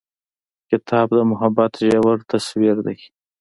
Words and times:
ګلاب 0.69 1.09
د 1.17 1.19
محبت 1.31 1.71
ژور 1.89 2.17
تصویر 2.31 2.77
دی. 2.85 2.97